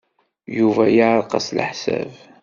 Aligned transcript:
Yuba 0.57 0.83
yeɛreq-as 0.95 1.47
leḥsab. 1.57 2.11